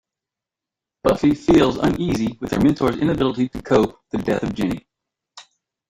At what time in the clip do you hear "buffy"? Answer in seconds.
1.03-1.35